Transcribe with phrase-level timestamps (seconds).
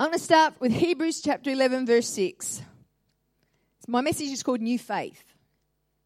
[0.00, 2.62] I'm going to start with Hebrews chapter 11, verse 6.
[3.88, 5.24] My message is called New Faith.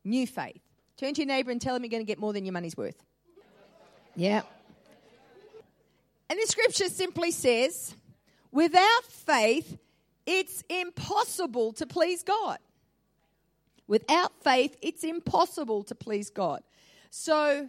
[0.03, 0.62] New Faith.
[0.96, 2.74] Turn to your neighbor and tell him you're going to get more than your money's
[2.74, 2.96] worth.
[4.16, 4.40] Yeah.
[6.30, 7.94] And the scripture simply says,
[8.50, 9.77] without faith,
[10.24, 12.61] it's impossible to please God.
[13.86, 16.62] Without faith, it's impossible to please God.
[17.11, 17.68] So,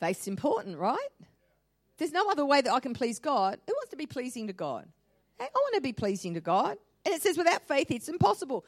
[0.00, 1.08] faith's important, right?
[1.98, 3.58] There's no other way that I can please God.
[3.66, 4.88] Who wants to be pleasing to God?
[5.40, 6.76] I want to be pleasing to God.
[7.04, 8.64] And it says, without faith, it's impossible.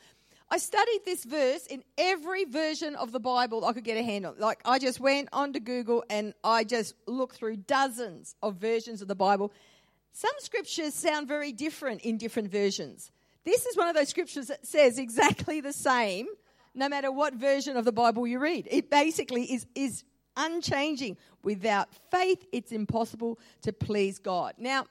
[0.48, 4.26] I studied this verse in every version of the Bible I could get a hand
[4.26, 4.36] on.
[4.38, 9.08] Like, I just went onto Google and I just looked through dozens of versions of
[9.08, 9.52] the Bible.
[10.12, 13.10] Some scriptures sound very different in different versions.
[13.44, 16.26] This is one of those scriptures that says exactly the same
[16.74, 18.68] no matter what version of the Bible you read.
[18.70, 20.04] It basically is, is
[20.36, 21.16] unchanging.
[21.42, 24.54] Without faith, it's impossible to please God.
[24.58, 24.86] Now,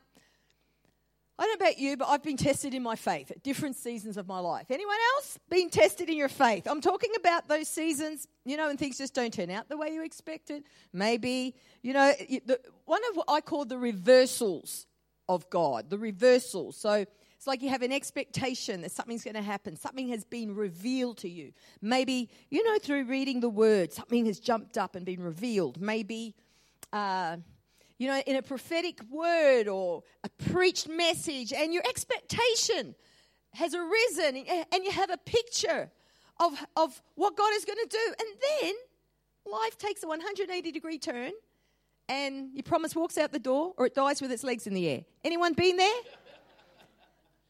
[1.38, 4.16] I don't know about you, but I've been tested in my faith at different seasons
[4.16, 4.68] of my life.
[4.70, 6.66] Anyone else been tested in your faith?
[6.66, 9.90] I'm talking about those seasons, you know, when things just don't turn out the way
[9.90, 10.64] you expected.
[10.94, 12.14] Maybe, you know,
[12.86, 14.88] one of what I call the reversals
[15.28, 16.78] of God, the reversals.
[16.78, 17.06] So
[17.36, 21.18] it's like you have an expectation that something's going to happen, something has been revealed
[21.18, 21.52] to you.
[21.82, 25.82] Maybe, you know, through reading the word, something has jumped up and been revealed.
[25.82, 26.34] Maybe,
[26.94, 27.38] uh,
[27.98, 32.96] you know, in a prophetic word or a preached message, and your expectation
[33.54, 35.90] has arisen, and you have a picture
[36.40, 38.14] of, of what God is going to do.
[38.20, 38.28] And
[38.62, 38.74] then
[39.46, 41.32] life takes a 180 degree turn,
[42.10, 44.88] and your promise walks out the door, or it dies with its legs in the
[44.88, 45.06] air.
[45.24, 46.02] Anyone been there?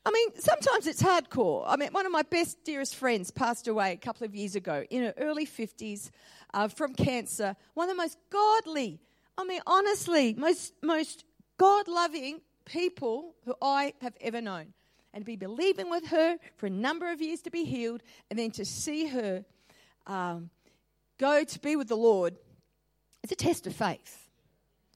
[0.08, 1.64] I mean, sometimes it's hardcore.
[1.66, 4.86] I mean, one of my best, dearest friends passed away a couple of years ago
[4.92, 6.12] in her early 50s
[6.54, 7.56] uh, from cancer.
[7.74, 9.00] One of the most godly,
[9.38, 11.26] I mean, honestly, most, most
[11.58, 14.74] God loving people who I have ever known.
[15.14, 18.52] And be believing with her for a number of years to be healed, and then
[18.52, 19.46] to see her
[20.08, 20.50] um,
[21.18, 22.36] go to be with the Lord,
[23.24, 24.28] it's a test of faith.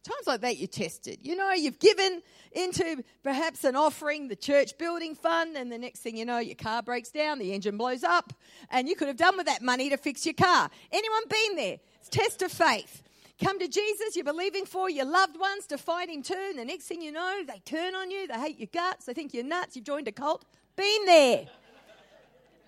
[0.03, 1.19] Times like that, you're tested.
[1.21, 2.21] You know, you've given
[2.51, 6.55] into perhaps an offering, the church building fund, and the next thing you know, your
[6.55, 8.33] car breaks down, the engine blows up,
[8.69, 10.69] and you could have done with that money to fix your car.
[10.91, 11.77] Anyone been there?
[12.01, 13.03] It's test of faith
[13.39, 16.47] come to Jesus, you're believing for your loved ones to find Him too.
[16.49, 19.13] And the next thing you know, they turn on you, they hate your guts, they
[19.13, 20.45] think you're nuts, you've joined a cult.
[20.75, 21.47] Been there.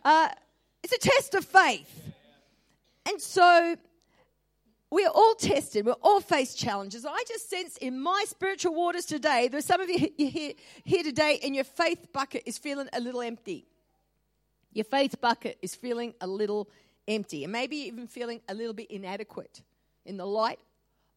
[0.04, 0.30] Uh,
[0.84, 2.14] it's a test of faith.
[3.08, 3.76] And so
[4.90, 7.06] we are all tested, we're all face challenges.
[7.06, 10.54] I just sense in my spiritual waters today, there's some of you here,
[10.84, 13.68] here today, and your faith bucket is feeling a little empty.
[14.74, 16.70] Your faith bucket is feeling a little
[17.08, 19.62] empty, and maybe even feeling a little bit inadequate
[20.06, 20.60] in the light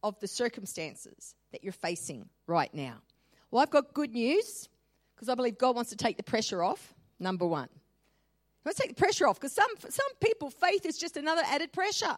[0.03, 2.95] of the circumstances that you're facing right now.
[3.51, 4.69] Well, I've got good news
[5.15, 7.69] because I believe God wants to take the pressure off, number one.
[7.71, 11.41] He wants to take the pressure off because some, some people, faith is just another
[11.45, 12.15] added pressure.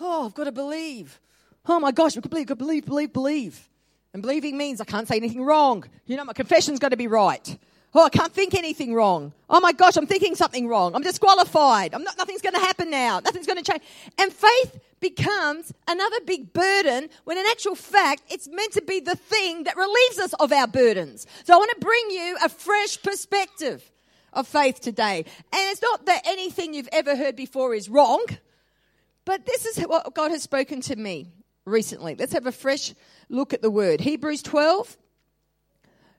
[0.00, 1.20] Oh, I've got to believe.
[1.66, 3.68] Oh my gosh, I've believe, got believe, believe, believe.
[4.12, 5.84] And believing means I can't say anything wrong.
[6.06, 7.58] You know, my confession's got to be right.
[7.96, 9.32] Oh, I can't think anything wrong.
[9.48, 10.96] Oh my gosh, I'm thinking something wrong.
[10.96, 11.94] I'm disqualified.
[11.94, 13.20] I'm not, nothing's going to happen now.
[13.20, 13.84] Nothing's going to change.
[14.18, 19.14] And faith becomes another big burden when in actual fact it's meant to be the
[19.14, 21.26] thing that relieves us of our burdens.
[21.44, 23.88] So I want to bring you a fresh perspective
[24.32, 25.18] of faith today.
[25.18, 28.24] And it's not that anything you've ever heard before is wrong,
[29.24, 31.28] but this is what God has spoken to me
[31.64, 32.16] recently.
[32.16, 32.92] Let's have a fresh
[33.28, 34.00] look at the word.
[34.00, 34.96] Hebrews 12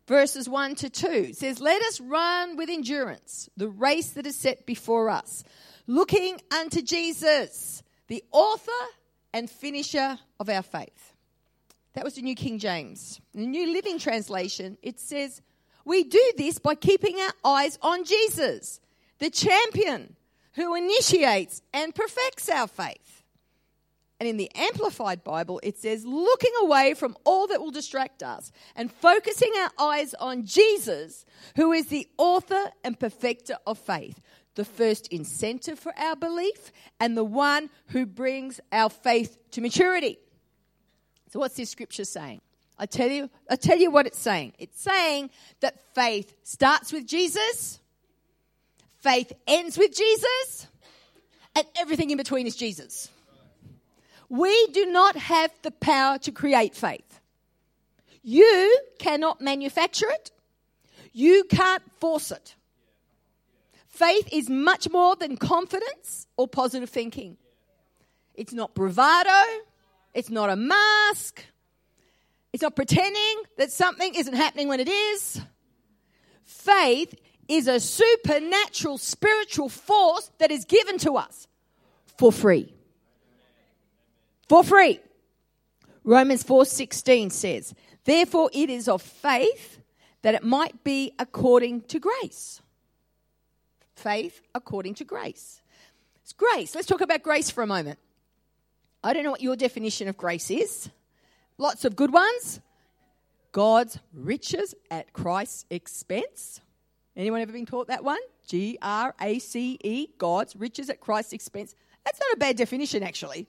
[0.07, 4.65] verses 1 to 2 says, Let us run with endurance the race that is set
[4.65, 5.43] before us,
[5.87, 8.71] looking unto Jesus, the author
[9.33, 11.13] and finisher of our faith.
[11.93, 13.21] That was the New King James.
[13.33, 15.41] In the New Living Translation, it says,
[15.85, 18.81] We do this by keeping our eyes on Jesus,
[19.19, 20.15] the champion
[20.53, 23.14] who initiates and perfects our faith.
[24.19, 28.51] And in the Amplified Bible, it says, looking away from all that will distract us
[28.75, 31.25] and focusing our eyes on Jesus,
[31.57, 34.21] who is the author and perfecter of faith,
[34.55, 40.17] the first incentive for our belief, and the one who brings our faith to maturity.
[41.31, 42.39] So, what's this scripture saying?
[42.79, 44.53] I tell you, I tell you what it's saying.
[44.59, 45.29] It's saying
[45.59, 47.79] that faith starts with Jesus,
[48.99, 50.67] faith ends with Jesus,
[51.53, 53.09] and everything in between is Jesus.
[54.29, 57.19] We do not have the power to create faith.
[58.23, 60.31] You cannot manufacture it.
[61.13, 62.55] You can't force it.
[63.87, 67.37] Faith is much more than confidence or positive thinking.
[68.33, 69.61] It's not bravado.
[70.13, 71.43] It's not a mask.
[72.51, 75.41] It's not pretending that something isn't happening when it is.
[76.43, 77.15] faith
[77.47, 81.47] is a supernatural spiritual force that is given to us
[82.17, 82.74] for free.
[84.47, 84.99] For free.
[86.03, 89.79] Romans 4:16 says, "Therefore it is of faith
[90.21, 92.61] that it might be according to grace."
[93.95, 95.61] Faith according to grace.
[96.21, 96.75] It's grace.
[96.75, 97.97] Let's talk about grace for a moment.
[99.03, 100.89] I don't know what your definition of grace is.
[101.57, 102.59] Lots of good ones.
[103.51, 106.61] God's riches at Christ's expense.
[107.15, 108.19] Anyone ever been taught that one?
[108.45, 111.73] G R A C E, God's riches at Christ's expense.
[112.03, 113.47] That's not a bad definition, actually.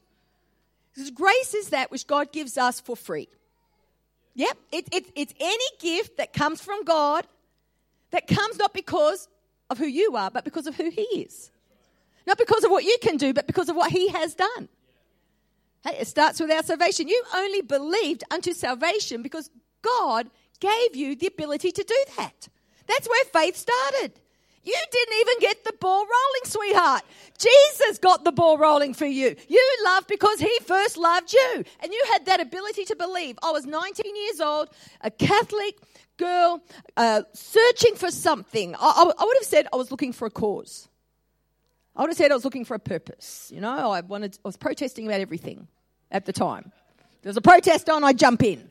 [0.97, 3.29] Because grace is that which God gives us for free.
[4.35, 7.27] Yep, it, it, it's any gift that comes from God
[8.13, 9.29] that comes not because
[9.69, 11.51] of who you are, but because of who He is.
[12.27, 14.69] Not because of what you can do, but because of what He has done.
[15.85, 17.09] Hey, it starts with our salvation.
[17.09, 19.51] You only believed unto salvation because
[19.83, 22.49] God gave you the ability to do that.
[22.87, 24.13] That's where faith started.
[24.67, 27.03] You didn't even get the ball rolling, sweetheart.
[27.39, 29.37] Jesus got the ball rolling for you.
[29.49, 31.65] You loved because he first loved you.
[31.81, 33.39] And you had that ability to believe.
[33.45, 34.71] I was 19 years old,
[35.03, 35.77] a Catholic
[36.17, 36.63] girl,
[36.97, 38.75] uh, searching for something.
[38.75, 40.89] I, I, I would have said I was looking for a cause.
[41.95, 43.53] I would have said I was looking for a purpose.
[43.55, 45.69] You know, I wanted, I was protesting about everything
[46.11, 46.73] at the time.
[47.23, 48.69] There's a protest on, I jump in.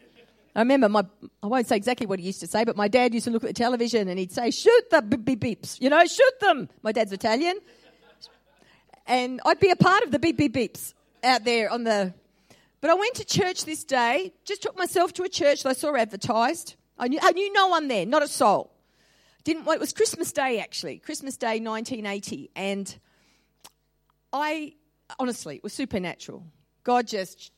[0.56, 1.06] I remember my,
[1.44, 3.44] I won't say exactly what he used to say, but my dad used to look
[3.44, 6.70] at the television and he'd say, shoot the beep beeps, you know, shoot them.
[6.82, 7.60] My dad's Italian.
[9.06, 10.94] And I'd be a part of the beep beep beeps
[11.24, 12.14] out there on the,
[12.80, 15.74] but I went to church this day, just took myself to a church that I
[15.74, 16.76] saw advertised.
[16.98, 18.72] I knew, I knew no one there, not a soul.
[19.44, 22.50] Didn't, well, it was Christmas Day actually, Christmas Day 1980.
[22.56, 22.98] And
[24.32, 24.74] I,
[25.20, 26.48] honestly, it was supernatural.
[26.84, 27.52] God just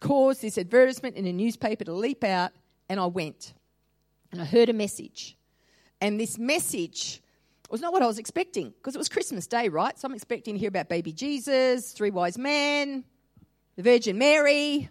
[0.00, 2.52] caused this advertisement in a newspaper to leap out,
[2.88, 3.54] and I went.
[4.32, 5.36] And I heard a message.
[6.00, 7.20] And this message
[7.70, 9.98] was not what I was expecting because it was Christmas Day, right?
[9.98, 13.04] So I'm expecting to hear about baby Jesus, three wise men,
[13.76, 14.88] the Virgin Mary.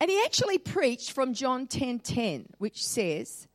[0.00, 3.48] And he actually preached from John 10:10, 10, 10, which says,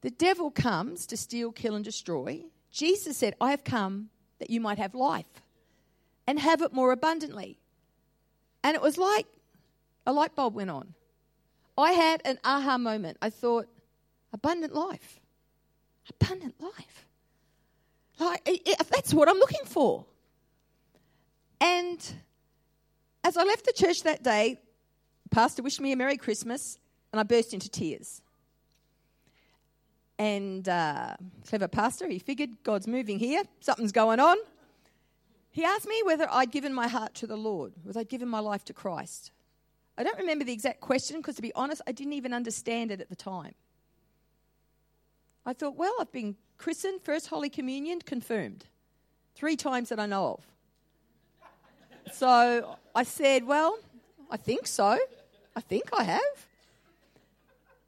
[0.00, 2.44] "The devil comes to steal, kill and destroy.
[2.70, 5.42] Jesus said, "I have come that you might have life
[6.26, 7.58] and have it more abundantly."
[8.62, 9.26] And it was like
[10.06, 10.94] a light bulb went on.
[11.76, 13.18] I had an aha moment.
[13.20, 13.66] I thought,
[14.32, 15.20] abundant life.
[16.08, 17.06] Abundant life.
[18.20, 18.44] Like,
[18.90, 20.04] that's what I'm looking for.
[21.60, 21.98] And
[23.24, 24.60] as I left the church that day,
[25.30, 26.78] Pastor wished me a Merry Christmas,
[27.12, 28.20] and I burst into tears.
[30.18, 31.16] And uh,
[31.48, 34.36] clever pastor, he figured God's moving here, something's going on.
[35.50, 38.40] He asked me whether I'd given my heart to the Lord, whether I'd given my
[38.40, 39.32] life to Christ.
[39.96, 43.00] I don't remember the exact question because, to be honest, I didn't even understand it
[43.00, 43.54] at the time.
[45.46, 48.64] I thought, well, I've been christened, First Holy Communion, confirmed.
[49.34, 52.12] Three times that I know of.
[52.12, 53.78] so I said, well,
[54.30, 54.98] I think so.
[55.54, 56.20] I think I have.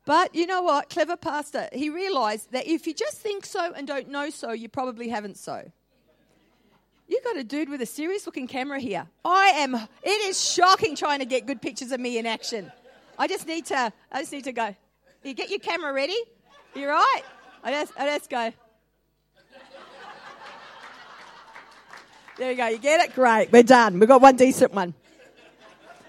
[0.04, 0.88] But you know what?
[0.88, 4.68] Clever pastor, he realized that if you just think so and don't know so, you
[4.68, 5.72] probably haven't so.
[7.08, 9.06] You got a dude with a serious looking camera here.
[9.24, 12.72] I am, it is shocking trying to get good pictures of me in action.
[13.18, 14.74] I just need to, I just need to go.
[15.22, 16.16] You get your camera ready?
[16.74, 17.22] You right?
[17.62, 18.52] I just, I just go.
[22.38, 22.66] There you go.
[22.66, 23.14] You get it?
[23.14, 23.50] Great.
[23.50, 23.98] We're done.
[23.98, 24.92] We've got one decent one.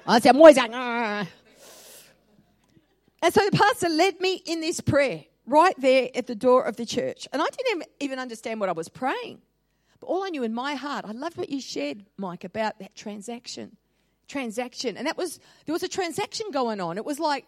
[0.05, 1.27] I said, I'm always like, Argh.
[3.21, 6.75] and so the pastor led me in this prayer right there at the door of
[6.75, 7.27] the church.
[7.31, 9.41] And I didn't even understand what I was praying.
[9.99, 12.95] But all I knew in my heart, I loved what you shared, Mike, about that
[12.95, 13.77] transaction.
[14.27, 14.97] Transaction.
[14.97, 16.97] And that was, there was a transaction going on.
[16.97, 17.45] It was like,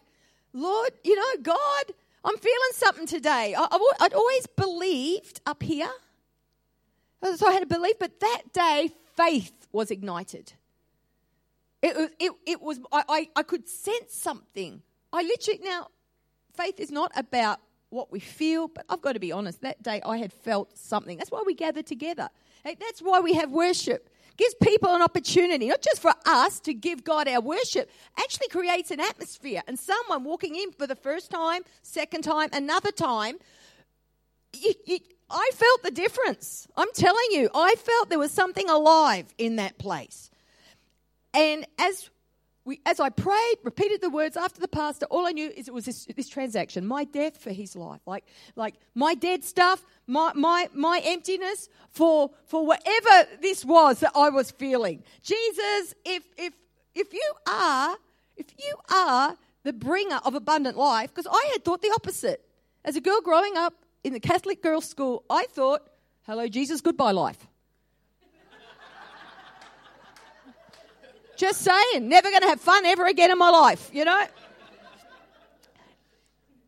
[0.52, 1.84] Lord, you know, God,
[2.24, 3.54] I'm feeling something today.
[3.56, 5.90] I, would always believed up here.
[7.22, 10.52] Uh, so I had a belief, but that day, faith was ignited.
[11.82, 14.82] It was, it, it was I, I, I could sense something.
[15.12, 15.88] I literally, now,
[16.54, 17.60] faith is not about
[17.90, 21.18] what we feel, but I've got to be honest, that day I had felt something.
[21.18, 22.28] That's why we gather together.
[22.64, 24.08] That's why we have worship.
[24.36, 28.90] Gives people an opportunity, not just for us to give God our worship, actually creates
[28.90, 29.62] an atmosphere.
[29.66, 33.36] And someone walking in for the first time, second time, another time,
[34.54, 36.66] you, you, I felt the difference.
[36.76, 40.30] I'm telling you, I felt there was something alive in that place.
[41.34, 42.08] And as
[42.64, 45.74] we, as I prayed, repeated the words after the pastor, all I knew is it
[45.74, 48.00] was this, this transaction, my death for his life.
[48.06, 48.24] Like,
[48.54, 54.28] like my dead stuff, my, my, my emptiness for, for whatever this was that I
[54.28, 55.02] was feeling.
[55.22, 56.52] Jesus, if, if,
[56.94, 57.96] if you are,
[58.36, 62.44] if you are the bringer of abundant life, because I had thought the opposite.
[62.84, 63.74] As a girl growing up,
[64.04, 65.82] in the Catholic girls' school, I thought,
[66.22, 67.46] hello, Jesus, goodbye, life.
[71.40, 74.26] Just saying, never going to have fun ever again in my life, you know?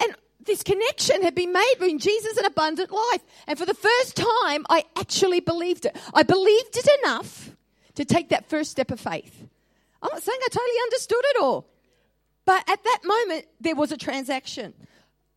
[0.03, 0.15] And
[0.47, 3.21] this connection had been made between Jesus and abundant life.
[3.47, 5.95] And for the first time, I actually believed it.
[6.15, 7.51] I believed it enough
[7.97, 9.47] to take that first step of faith.
[10.01, 11.69] I'm not saying I totally understood it all.
[12.47, 14.73] But at that moment, there was a transaction.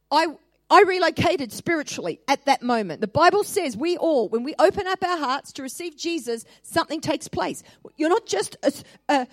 [0.09, 0.27] I,
[0.69, 3.01] I relocated spiritually at that moment.
[3.01, 7.01] The Bible says we all, when we open up our hearts to receive Jesus, something
[7.01, 7.61] takes place.
[7.97, 8.73] You're not just a,
[9.09, 9.27] a,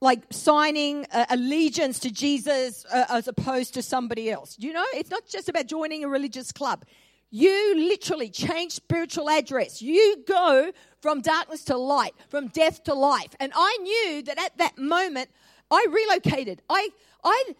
[0.00, 4.56] like signing allegiance to Jesus uh, as opposed to somebody else.
[4.58, 6.84] You know, it's not just about joining a religious club.
[7.30, 9.80] You literally change spiritual address.
[9.80, 13.34] You go from darkness to light, from death to life.
[13.40, 15.30] And I knew that at that moment,
[15.70, 16.62] I relocated.
[16.68, 16.90] I,
[17.24, 17.54] I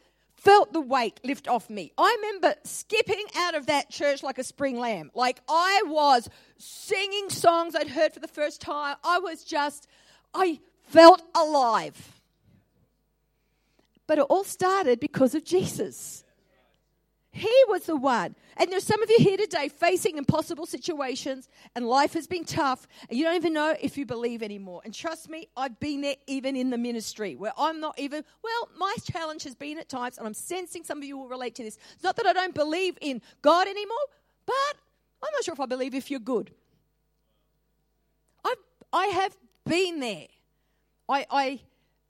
[0.45, 1.91] felt the weight lift off me.
[1.97, 5.11] I remember skipping out of that church like a spring lamb.
[5.15, 8.97] Like I was singing songs I'd heard for the first time.
[9.03, 9.89] I was just,
[10.35, 12.21] I felt alive.
[14.07, 16.24] But it all started because of Jesus.
[17.37, 18.37] He was the one.
[18.57, 22.87] And there's some of you here today facing impossible situations, and life has been tough,
[23.11, 24.83] and you don't even know if you believe anymore.
[24.85, 28.69] And trust me, I've been there even in the ministry where I'm not even, well,
[28.79, 31.65] my challenge has been at times, and I'm sensing some of you will relate to
[31.65, 31.77] this.
[31.95, 33.97] It's not that I don't believe in God anymore,
[34.47, 34.77] but
[35.21, 36.53] I'm not sure if I believe if you're good.
[38.45, 38.63] I've,
[38.93, 39.37] I have
[39.67, 40.29] been there.
[41.09, 41.61] I, I,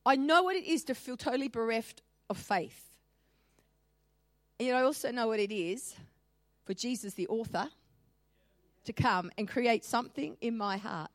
[0.05, 2.91] I know what it is to feel totally bereft of faith.
[4.61, 5.95] And I also know what it is
[6.65, 7.69] for Jesus, the author,
[8.85, 11.11] to come and create something in my heart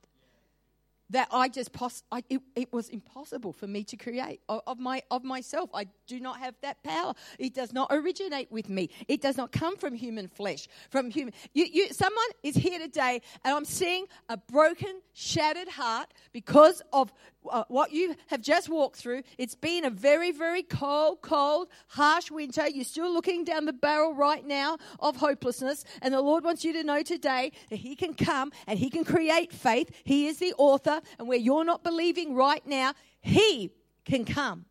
[1.12, 1.72] that I just
[2.12, 5.70] I, it, it, was impossible for me to create of, of, my of myself.
[5.74, 7.14] I do not have that power.
[7.38, 8.90] It does not originate with me.
[9.08, 10.68] It does not come from human flesh.
[10.90, 16.14] From human, you, you, someone is here today, and I'm seeing a broken, shattered heart
[16.32, 17.12] because of
[17.50, 19.24] uh, what you have just walked through.
[19.38, 22.68] It's been a very, very cold, cold, harsh winter.
[22.68, 25.86] You're still looking down the barrel right now of hopelessness.
[26.02, 29.04] And the Lord wants you to know today that He can come and He can
[29.04, 29.90] create faith.
[30.04, 30.99] He is the author.
[31.18, 33.72] And where you're not believing right now, He
[34.06, 34.66] can come.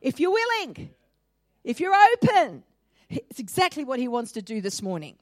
[0.00, 0.90] If you're willing,
[1.64, 2.62] if you're open,
[3.08, 5.16] it's exactly what He wants to do this morning.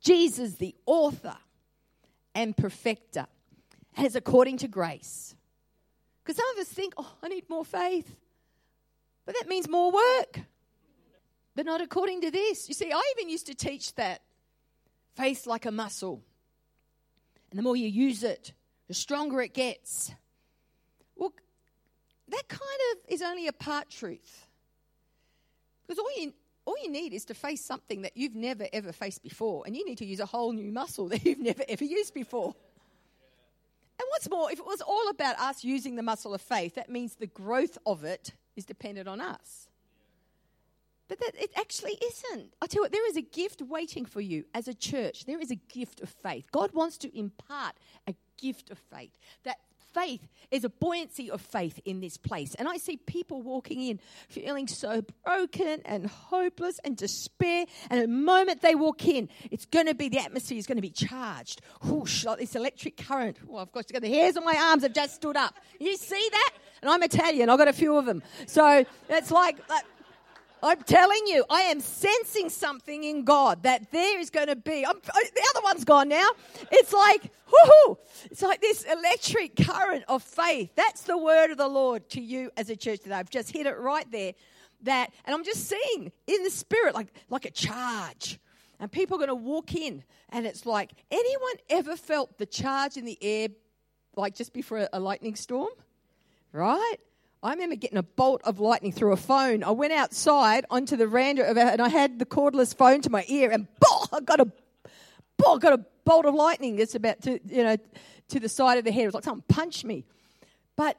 [0.00, 1.36] Jesus, the author
[2.34, 3.26] and perfecter,
[3.94, 5.36] has according to grace
[6.26, 8.16] because some of us think, oh, I need more faith.
[9.24, 10.40] But that means more work.
[11.54, 12.68] But not according to this.
[12.68, 14.22] You see, I even used to teach that
[15.14, 16.20] faith like a muscle.
[17.50, 18.54] And the more you use it,
[18.88, 20.12] the stronger it gets.
[21.16, 21.32] Well,
[22.28, 24.46] that kind of is only a part truth.
[25.86, 26.32] Because all you,
[26.64, 29.64] all you need is to face something that you've never ever faced before.
[29.66, 32.54] And you need to use a whole new muscle that you've never ever used before.
[33.98, 36.90] And what's more, if it was all about us using the muscle of faith, that
[36.90, 39.68] means the growth of it is dependent on us.
[41.08, 42.52] But that it actually isn't.
[42.60, 45.24] I tell you what, there is a gift waiting for you as a church.
[45.24, 46.46] There is a gift of faith.
[46.50, 47.76] God wants to impart
[48.08, 49.58] a gift of faith that
[49.96, 52.54] faith is a buoyancy of faith in this place.
[52.56, 57.64] And I see people walking in feeling so broken and hopeless and despair.
[57.90, 60.82] And the moment they walk in, it's going to be the atmosphere is going to
[60.82, 61.62] be charged.
[61.82, 63.38] Whoosh, like this electric current.
[63.50, 64.00] Oh, I've got to go.
[64.00, 65.54] the hairs on my arms have just stood up.
[65.80, 66.50] You see that?
[66.82, 67.48] And I'm Italian.
[67.48, 68.22] I've got a few of them.
[68.46, 69.84] So it's like, like
[70.62, 74.84] I'm telling you, I am sensing something in God that there is going to be.
[74.86, 76.28] I'm, oh, the other one's gone now.
[76.72, 77.98] It's like, whoo
[78.30, 80.70] It's like this electric current of faith.
[80.74, 83.14] That's the word of the Lord to you as a church today.
[83.14, 84.32] I've just hit it right there.
[84.82, 88.38] That, and I'm just seeing in the spirit like, like a charge.
[88.78, 92.98] And people are going to walk in, and it's like, anyone ever felt the charge
[92.98, 93.48] in the air,
[94.16, 95.70] like just before a, a lightning storm?
[96.52, 96.96] Right?
[97.46, 99.62] I remember getting a bolt of lightning through a phone.
[99.62, 103.24] I went outside onto the veranda of and I had the cordless phone to my
[103.28, 106.80] ear, and boom, I got a, boom, I got a bolt of lightning.
[106.80, 107.76] It's about to, you know,
[108.30, 109.04] to the side of the head.
[109.04, 110.04] It was like someone punched me.
[110.76, 110.98] But,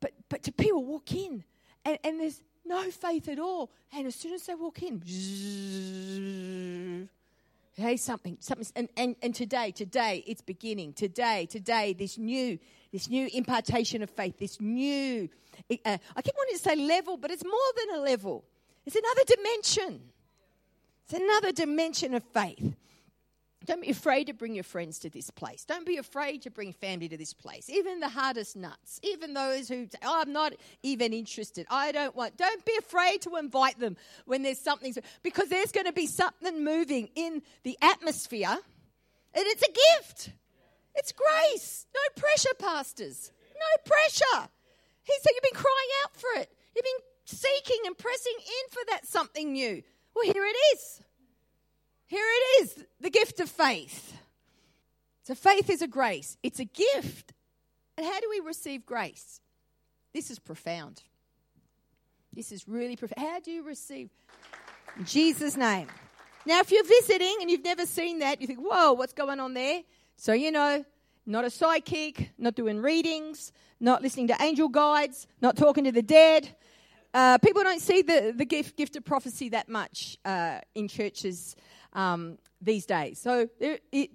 [0.00, 1.42] but, but to people walk in,
[1.84, 3.72] and, and there's no faith at all.
[3.92, 5.00] And as soon as they walk in,
[7.78, 10.92] hey, something, something, and, and, and today, today, it's beginning.
[10.92, 12.58] Today, today, this new,
[12.92, 15.28] this new impartation of faith, this new
[15.84, 18.44] uh, I keep wanting to say level, but it's more than a level.
[18.86, 20.00] It's another dimension.
[21.04, 22.74] It's another dimension of faith.
[23.68, 25.66] Don't be afraid to bring your friends to this place.
[25.66, 27.68] Don't be afraid to bring family to this place.
[27.68, 31.66] Even the hardest nuts, even those who, say, oh, I'm not even interested.
[31.68, 32.38] I don't want.
[32.38, 36.64] Don't be afraid to invite them when there's something, because there's going to be something
[36.64, 38.56] moving in the atmosphere,
[39.34, 40.30] and it's a gift.
[40.94, 41.84] It's grace.
[41.94, 43.32] No pressure, pastors.
[43.54, 44.48] No pressure.
[45.02, 46.50] He said, You've been crying out for it.
[46.74, 49.82] You've been seeking and pressing in for that something new.
[50.16, 51.02] Well, here it is.
[52.08, 54.14] Here it is the gift of faith.
[55.22, 57.32] So, faith is a grace, it's a gift.
[57.96, 59.40] And how do we receive grace?
[60.14, 61.02] This is profound.
[62.32, 63.26] This is really profound.
[63.26, 64.10] How do you receive?
[64.96, 65.88] In Jesus' name.
[66.46, 69.52] Now, if you're visiting and you've never seen that, you think, whoa, what's going on
[69.52, 69.82] there?
[70.16, 70.84] So, you know,
[71.26, 76.02] not a psychic, not doing readings, not listening to angel guides, not talking to the
[76.02, 76.56] dead.
[77.12, 81.54] Uh, people don't see the, the gift, gift of prophecy that much uh, in churches
[81.98, 83.18] um, these days.
[83.18, 84.10] So it, it,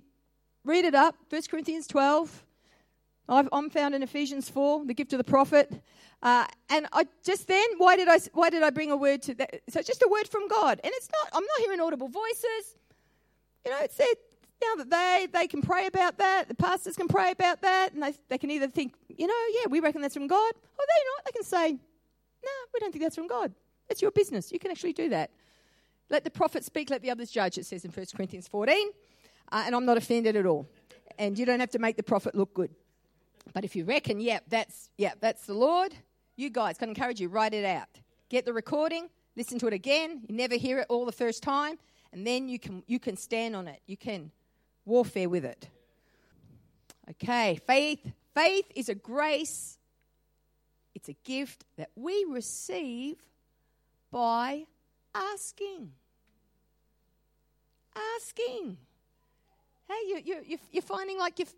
[0.63, 2.45] read it up, 1 Corinthians 12.
[3.27, 5.83] i am found in Ephesians 4, the gift of the prophet.
[6.21, 9.33] Uh, and I just then, why did I why did I bring a word to
[9.33, 9.61] that?
[9.67, 11.27] So it's just a word from God, and it's not.
[11.33, 12.77] I'm not hearing audible voices.
[13.65, 14.15] You know, it's said
[14.61, 16.47] now that they they can pray about that.
[16.47, 19.67] The pastors can pray about that, and they they can either think, you know, yeah,
[19.69, 21.25] we reckon that's from God, or they're not.
[21.25, 21.77] They can say, no,
[22.45, 23.51] nah, we don't think that's from God.
[23.89, 24.49] It's your business.
[24.49, 25.29] You can actually do that.
[26.13, 28.91] Let the prophet speak, let the others judge, it says in 1 Corinthians 14.
[29.51, 30.69] Uh, and I'm not offended at all.
[31.17, 32.69] And you don't have to make the prophet look good.
[33.51, 35.95] But if you reckon, yeah, that's, yeah, that's the Lord,
[36.35, 37.87] you guys, can encourage you, write it out.
[38.29, 40.21] Get the recording, listen to it again.
[40.27, 41.79] You never hear it all the first time.
[42.11, 43.81] And then you can, you can stand on it.
[43.87, 44.29] You can
[44.85, 45.67] warfare with it.
[47.09, 48.11] Okay, faith.
[48.35, 49.79] Faith is a grace,
[50.93, 53.15] it's a gift that we receive
[54.11, 54.67] by
[55.15, 55.91] asking
[58.15, 58.77] asking.
[59.87, 61.53] Hey, you, you, you're finding like you've,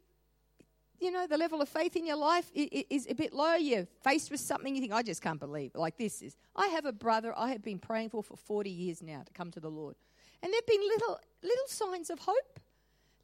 [1.00, 3.56] you know, the level of faith in your life is a bit low.
[3.56, 5.72] You're faced with something you think, I just can't believe.
[5.76, 6.36] Like this is.
[6.56, 9.52] I have a brother I have been praying for for 40 years now to come
[9.52, 9.96] to the Lord.
[10.42, 12.60] And there have been little, little signs of hope,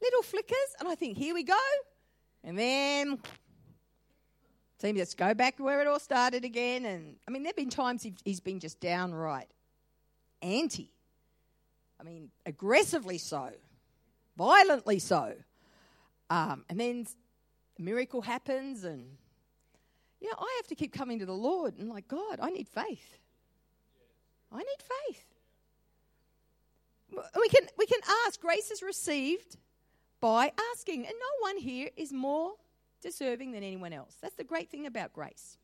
[0.02, 0.76] little flickers.
[0.80, 1.58] And I think, here we go.
[2.44, 3.18] And then
[4.78, 6.84] seems just go back where it all started again.
[6.84, 9.48] And I mean, there have been times he's been just downright
[10.42, 10.90] anti
[12.02, 13.50] I mean, aggressively so,
[14.36, 15.34] violently so.
[16.30, 17.06] Um, and then
[17.78, 19.06] a miracle happens, and
[20.20, 22.66] you know, I have to keep coming to the Lord and like, God, I need
[22.66, 23.18] faith.
[24.50, 25.26] I need faith.
[27.38, 28.40] We can we can ask.
[28.40, 29.58] Grace is received
[30.20, 32.52] by asking, and no one here is more
[33.00, 34.16] deserving than anyone else.
[34.20, 35.56] That's the great thing about grace.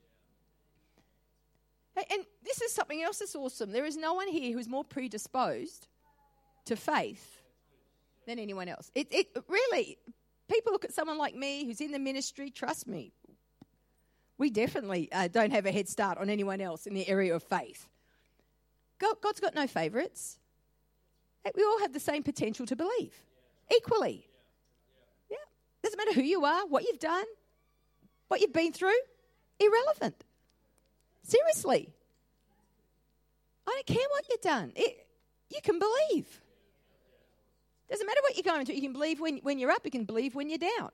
[1.96, 3.72] And this is something else that's awesome.
[3.72, 5.88] There is no one here who is more predisposed
[6.68, 7.42] to faith
[8.26, 8.90] than anyone else.
[8.94, 9.98] It, it really,
[10.48, 13.12] people look at someone like me who's in the ministry, trust me,
[14.38, 17.42] we definitely uh, don't have a head start on anyone else in the area of
[17.42, 17.88] faith.
[18.98, 20.38] God, God's got no favourites.
[21.54, 23.14] We all have the same potential to believe,
[23.74, 24.28] equally.
[25.31, 25.37] Yeah.
[25.83, 27.24] Doesn't matter who you are, what you've done,
[28.28, 29.00] what you've been through,
[29.59, 30.22] irrelevant.
[31.22, 31.88] Seriously.
[33.66, 34.72] I don't care what you've done.
[34.76, 35.07] It,
[35.50, 36.40] you can believe.
[37.90, 38.74] Doesn't matter what you're going through.
[38.74, 40.90] You can believe when, when you're up, you can believe when you're down.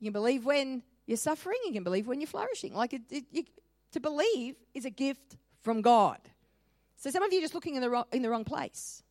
[0.00, 2.74] You can believe when you're suffering, you can believe when you're flourishing.
[2.74, 3.44] Like it, it, you,
[3.92, 6.18] to believe is a gift from God.
[6.96, 9.02] So some of you are just looking in the, wrong, in the wrong place.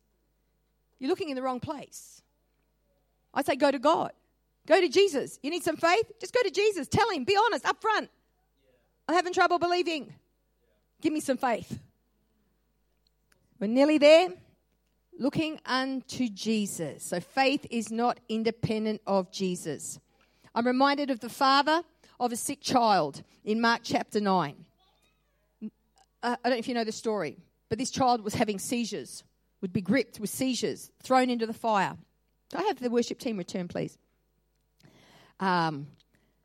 [0.98, 2.22] You're looking in the wrong place.
[3.32, 4.12] I say go to God.
[4.66, 5.38] Go to Jesus.
[5.42, 6.10] You need some faith?
[6.20, 6.88] Just go to Jesus.
[6.88, 7.24] Tell him.
[7.24, 8.08] Be honest, up front.
[9.08, 10.12] I'm having trouble believing.
[11.00, 11.78] Give me some faith.
[13.60, 14.28] We're nearly there
[15.18, 17.04] looking unto Jesus.
[17.04, 19.98] So faith is not independent of Jesus.
[20.54, 21.82] I'm reminded of the father
[22.20, 24.54] of a sick child in Mark chapter 9.
[25.62, 25.68] Uh,
[26.22, 27.36] I don't know if you know the story,
[27.68, 29.24] but this child was having seizures,
[29.60, 31.96] would be gripped with seizures, thrown into the fire.
[32.50, 33.98] Do I have the worship team return, please?
[35.40, 35.88] Um,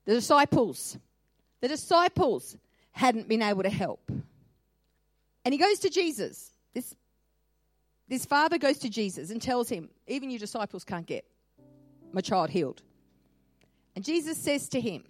[0.05, 0.97] the disciples,
[1.61, 2.57] the disciples
[2.91, 4.11] hadn't been able to help.
[5.45, 6.51] And he goes to Jesus.
[6.73, 6.95] This
[8.09, 11.25] this father goes to Jesus and tells him, Even your disciples can't get
[12.11, 12.81] my child healed.
[13.95, 15.03] And Jesus says to him,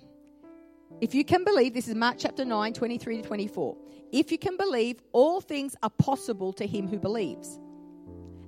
[1.00, 3.78] If you can believe, this is Mark chapter 9, 23 to 24.
[4.12, 7.58] If you can believe, all things are possible to him who believes.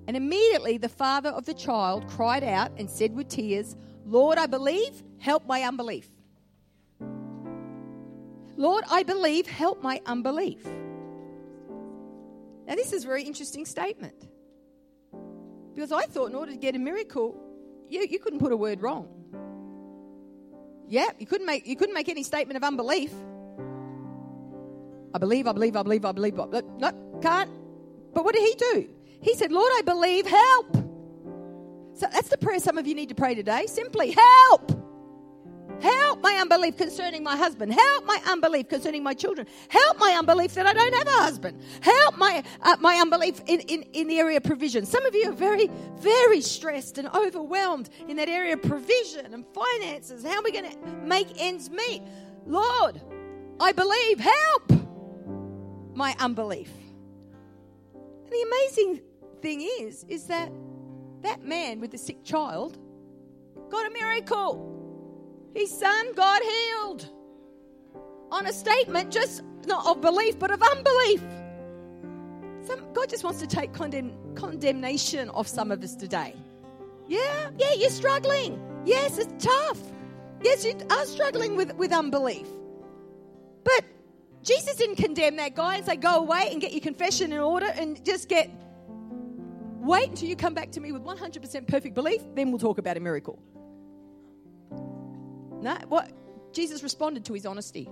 [0.08, 4.48] And immediately the father of the child cried out and said with tears, Lord, I
[4.48, 6.10] believe, help my unbelief.
[8.58, 10.66] Lord, I believe, help my unbelief.
[12.68, 14.28] Now, this is a very interesting statement.
[15.82, 17.36] Because I thought in order to get a miracle,
[17.90, 19.08] you, you couldn't put a word wrong.
[20.88, 23.12] Yeah, you couldn't make you couldn't make any statement of unbelief.
[25.12, 26.36] I believe, I believe, I believe, I believe.
[26.36, 27.50] But no, can't.
[28.14, 28.90] But what did he do?
[29.24, 30.76] He said, Lord, I believe, help.
[31.96, 33.66] So that's the prayer some of you need to pray today.
[33.66, 34.81] Simply, help.
[35.82, 37.74] Help my unbelief concerning my husband.
[37.74, 39.48] Help my unbelief concerning my children.
[39.70, 41.62] Help my unbelief that I don't have a husband.
[41.82, 44.86] Help my, uh, my unbelief in, in, in the area of provision.
[44.86, 49.46] Some of you are very, very stressed and overwhelmed in that area of provision and
[49.48, 50.24] finances.
[50.24, 52.04] How are we going to make ends meet?
[52.46, 53.02] Lord,
[53.60, 54.20] I believe.
[54.20, 54.72] Help
[55.96, 56.70] my unbelief.
[57.94, 59.02] And the amazing
[59.42, 60.52] thing is, is that
[61.22, 62.78] that man with the sick child
[63.70, 64.71] got a miracle.
[65.54, 67.10] His son got healed
[68.32, 71.22] on a statement just not of belief, but of unbelief.
[72.64, 76.36] Some, God just wants to take condemn, condemnation off some of us today.
[77.08, 78.62] Yeah, yeah, you're struggling.
[78.86, 79.80] Yes, it's tough.
[80.42, 82.48] Yes, you are struggling with, with unbelief.
[83.64, 83.84] But
[84.44, 87.68] Jesus didn't condemn that guy and say, go away and get your confession in order
[87.76, 88.50] and just get.
[89.80, 92.98] Wait until you come back to me with 100% perfect belief, then we'll talk about
[92.98, 93.40] a miracle.
[95.62, 96.10] No, what?
[96.54, 97.88] Jesus responded to his honesty.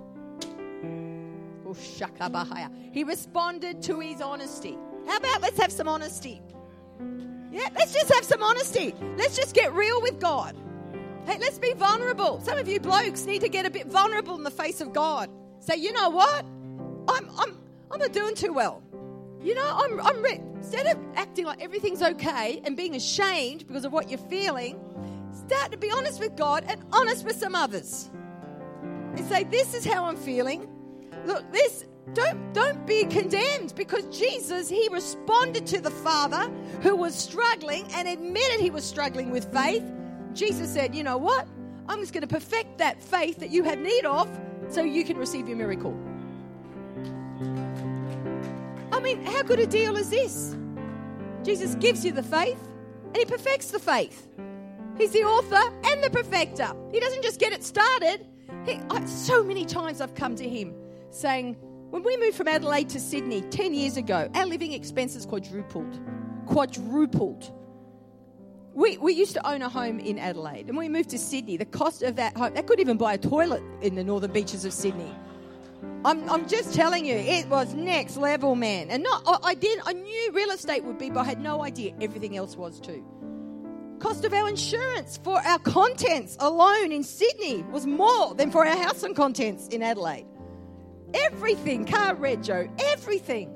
[1.65, 1.75] Oh,
[2.91, 4.77] he responded to his honesty.
[5.07, 6.41] How about let's have some honesty?
[7.51, 8.93] Yeah, let's just have some honesty.
[9.17, 10.55] Let's just get real with God.
[11.25, 12.41] Hey, let's be vulnerable.
[12.41, 15.29] Some of you blokes need to get a bit vulnerable in the face of God.
[15.59, 16.45] Say, you know what?
[17.07, 17.57] I'm, I'm,
[17.91, 18.81] I'm not doing too well.
[19.41, 23.85] You know, I'm, I'm re- instead of acting like everything's okay and being ashamed because
[23.85, 24.79] of what you're feeling,
[25.31, 28.09] Start to be honest with God and honest with some others.
[29.15, 30.67] And say, This is how I'm feeling.
[31.25, 36.49] Look, this don't don't be condemned because Jesus he responded to the father
[36.81, 39.83] who was struggling and admitted he was struggling with faith.
[40.33, 41.47] Jesus said, "You know what?
[41.87, 44.27] I'm just going to perfect that faith that you have need of
[44.69, 45.95] so you can receive your miracle."
[48.91, 50.55] I mean, how good a deal is this?
[51.43, 52.59] Jesus gives you the faith
[53.05, 54.27] and he perfects the faith.
[54.99, 56.73] He's the author and the perfecter.
[56.91, 58.27] He doesn't just get it started.
[58.65, 60.75] He, I, so many times I've come to him
[61.09, 61.55] saying,
[61.89, 65.97] when we moved from Adelaide to Sydney 10 years ago, our living expenses quadrupled.
[66.47, 67.49] Quadrupled.
[68.73, 71.55] We, we used to own a home in Adelaide, and we moved to Sydney.
[71.55, 74.65] The cost of that home, they couldn't even buy a toilet in the northern beaches
[74.65, 75.15] of Sydney.
[76.03, 78.89] I'm, I'm just telling you, it was next level, man.
[78.89, 81.63] And not, I, I did, I knew real estate would be, but I had no
[81.63, 83.03] idea everything else was too.
[83.99, 88.77] Cost of our insurance for our contents alone in Sydney was more than for our
[88.77, 90.25] house and contents in Adelaide.
[91.13, 93.53] Everything, car rego, everything.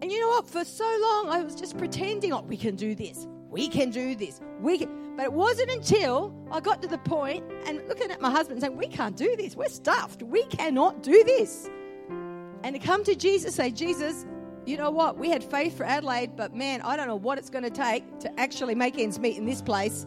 [0.00, 0.48] And you know what?
[0.48, 3.26] For so long, I was just pretending, like, we can do this.
[3.50, 4.40] We can do this.
[4.60, 5.16] We can.
[5.16, 8.76] But it wasn't until I got to the point and looking at my husband saying,
[8.76, 9.56] We can't do this.
[9.56, 10.22] We're stuffed.
[10.22, 11.68] We cannot do this.
[12.62, 14.26] And to come to Jesus, say, Jesus,
[14.66, 15.16] you know what?
[15.16, 18.18] We had faith for Adelaide, but man, I don't know what it's going to take
[18.20, 20.04] to actually make ends meet in this place.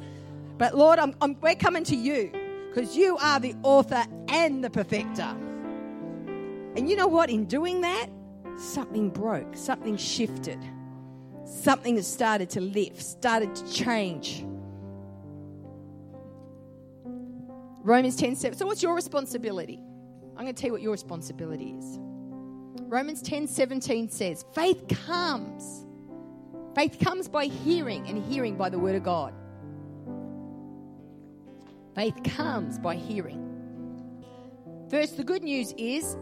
[0.58, 2.30] But Lord, I'm, I'm, we're coming to you
[2.68, 5.36] because you are the author and the perfecter.
[6.76, 7.30] And you know what?
[7.30, 8.08] In doing that,
[8.58, 10.60] something broke, something shifted,
[11.46, 14.46] something has started to lift, started to change.
[17.82, 18.58] Romans 10 7.
[18.58, 19.80] So, what's your responsibility?
[20.36, 22.00] I'm going to tell you what your responsibility is.
[22.90, 25.86] Romans 10 17 says, faith comes.
[26.74, 29.32] Faith comes by hearing, and hearing by the word of God.
[31.94, 33.46] Faith comes by hearing.
[34.90, 36.18] First, the good news is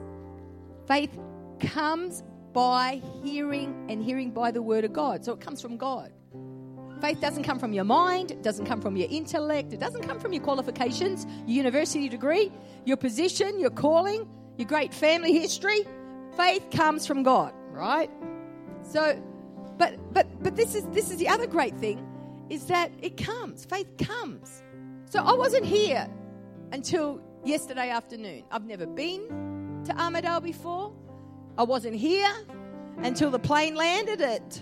[0.90, 1.18] faith
[1.62, 5.24] comes by hearing, and hearing by the word of God.
[5.24, 6.12] So it comes from God.
[7.00, 10.20] Faith doesn't come from your mind, it doesn't come from your intellect, it doesn't come
[10.20, 12.52] from your qualifications, your university degree,
[12.84, 14.28] your position, your calling,
[14.58, 15.86] your great family history
[16.38, 18.10] faith comes from God, right?
[18.84, 19.22] So,
[19.78, 22.08] but but but this is this is the other great thing
[22.50, 23.66] is that it comes.
[23.66, 24.64] Faith comes.
[25.10, 26.08] So I wasn't here
[26.72, 28.44] until yesterday afternoon.
[28.52, 30.94] I've never been to Armadale before.
[31.58, 32.32] I wasn't here
[32.98, 34.62] until the plane landed at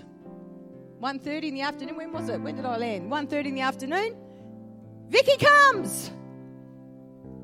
[1.01, 1.97] 1.30 in the afternoon.
[1.97, 2.39] When was it?
[2.39, 3.11] When did I land?
[3.11, 4.15] 1.30 in the afternoon.
[5.09, 6.11] Vicky comes.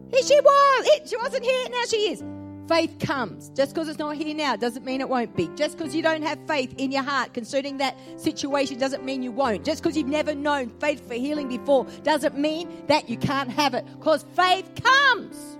[0.09, 0.89] Here she was.
[1.05, 1.69] She wasn't here.
[1.69, 2.23] Now she is.
[2.67, 3.49] Faith comes.
[3.49, 5.49] Just because it's not here now doesn't mean it won't be.
[5.55, 9.31] Just because you don't have faith in your heart concerning that situation doesn't mean you
[9.31, 9.65] won't.
[9.65, 13.73] Just because you've never known faith for healing before doesn't mean that you can't have
[13.73, 13.85] it.
[13.99, 15.57] Because faith comes.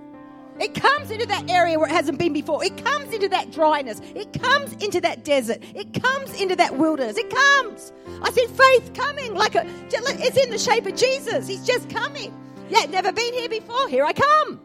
[0.59, 2.63] It comes into that area where it hasn't been before.
[2.63, 3.99] It comes into that dryness.
[4.15, 5.63] It comes into that desert.
[5.75, 7.17] It comes into that wilderness.
[7.17, 7.91] It comes.
[8.21, 11.47] I see faith coming like a, it's in the shape of Jesus.
[11.47, 12.31] He's just coming.
[12.69, 13.89] Yeah, never been here before.
[13.89, 14.61] Here I come.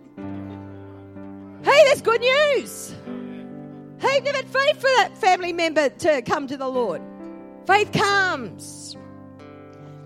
[1.66, 2.94] Hey, that's good news.
[3.98, 7.02] Hey, never had faith for that family member to come to the Lord.
[7.66, 8.96] Faith comes.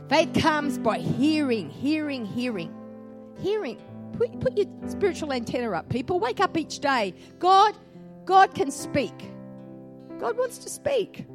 [0.09, 2.75] Faith comes by hearing, hearing, hearing,
[3.43, 3.79] hearing.
[4.15, 6.19] Put, put your spiritual antenna up, people.
[6.19, 7.13] Wake up each day.
[7.39, 7.77] God,
[8.25, 9.31] God can speak.
[10.19, 11.27] God wants to speak.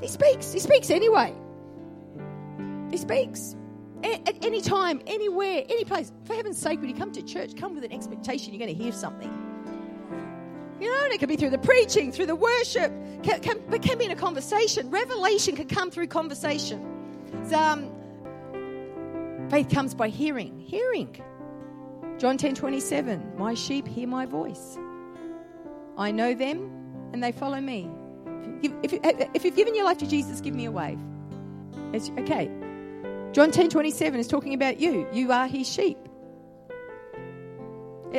[0.00, 0.52] He speaks.
[0.52, 1.34] He speaks anyway.
[2.92, 3.56] He speaks.
[4.02, 6.12] At any time, anywhere, any place.
[6.24, 8.82] For heaven's sake, when you come to church, come with an expectation you're going to
[8.82, 9.30] hear something.
[10.80, 12.90] You know, and it can be through the preaching, through the worship,
[13.22, 14.88] can, can, but can be in a conversation.
[14.90, 16.86] Revelation can come through conversation.
[17.48, 20.58] So, um, faith comes by hearing.
[20.60, 21.22] Hearing.
[22.18, 24.78] John 10 27, my sheep hear my voice.
[25.98, 27.90] I know them and they follow me.
[28.62, 30.98] If, if, if you've given your life to Jesus, give me a wave.
[31.92, 32.50] It's, okay.
[33.32, 35.06] John 10 27 is talking about you.
[35.12, 35.98] You are his sheep.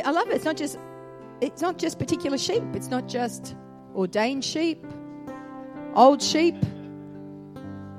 [0.05, 0.35] I love it.
[0.35, 0.79] It's not just
[1.41, 2.63] it's not just particular sheep.
[2.73, 3.55] It's not just
[3.93, 4.85] ordained sheep,
[5.95, 6.55] old sheep.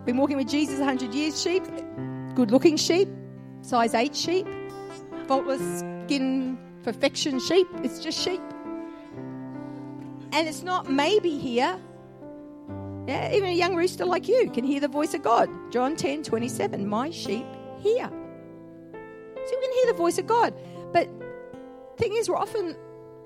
[0.04, 1.62] Been walking with Jesus 100 years sheep,
[2.34, 3.08] good looking sheep,
[3.60, 4.46] size 8 sheep,
[5.28, 7.68] faultless skin perfection sheep.
[7.84, 8.40] It's just sheep.
[10.32, 11.78] And it's not maybe here.
[13.06, 15.50] Yeah, even a young rooster like you can hear the voice of God.
[15.72, 16.86] John 10 27.
[16.86, 17.46] My sheep
[17.80, 18.08] hear.
[18.08, 20.54] So we can hear the voice of God.
[20.92, 21.08] But
[21.96, 22.76] thing is, we're often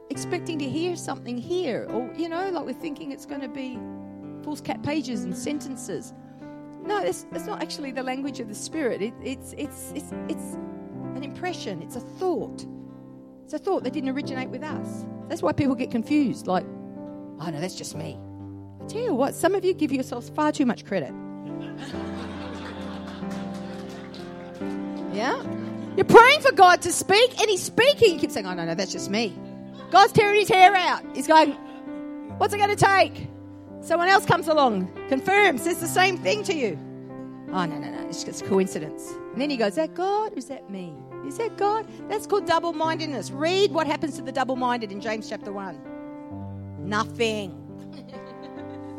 [0.08, 3.78] expecting to hear something here, or you know, like we're thinking it's going to be
[4.42, 6.14] foolscap pages and sentences.
[6.82, 9.02] No, it's, that's not actually the language of the Spirit.
[9.02, 10.54] It, it's, it's, it's, it's
[11.16, 12.64] an impression, it's a thought.
[13.44, 15.04] It's a thought that didn't originate with us.
[15.28, 16.46] That's why people get confused.
[16.46, 18.18] Like, oh no, that's just me.
[18.86, 21.12] I tell you what, some of you give yourselves far too much credit.
[25.12, 25.42] yeah?
[25.96, 28.14] You're praying for God to speak, and He's speaking.
[28.14, 29.36] You keep saying, oh no, no, that's just me.
[29.90, 31.02] God's tearing his hair out.
[31.14, 31.52] He's going,
[32.38, 33.28] What's it going to take?
[33.80, 36.78] Someone else comes along, confirms, says the same thing to you.
[37.48, 39.10] Oh, no, no, no, it's just coincidence.
[39.32, 40.92] And then he goes, Is that God or is that me?
[41.26, 41.88] Is that God?
[42.08, 43.32] That's called double mindedness.
[43.32, 45.80] Read what happens to the double minded in James chapter 1.
[46.80, 47.62] Nothing.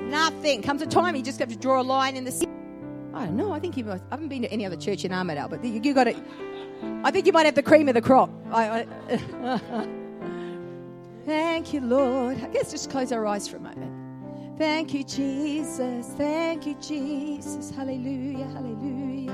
[0.10, 0.62] Nothing.
[0.62, 2.48] Comes a time you just have to draw a line in the sea.
[3.13, 3.52] I don't know.
[3.52, 5.93] I think you I haven't been to any other church in Armadale, but you, you
[5.93, 6.17] got it.
[7.04, 8.30] I think you might have the cream of the crop.
[8.52, 9.88] I, I,
[11.26, 12.41] Thank you, Lord.
[12.41, 13.91] I guess just close our eyes for a moment.
[14.58, 16.08] Thank you, Jesus.
[16.17, 17.70] Thank you, Jesus.
[17.70, 18.46] Hallelujah.
[18.46, 19.34] Hallelujah.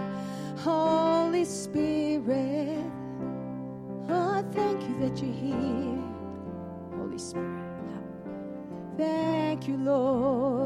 [0.58, 2.84] Holy Spirit.
[4.10, 6.04] Oh, thank you that you're here.
[6.98, 7.64] Holy Spirit.
[8.98, 10.63] Thank you, Lord.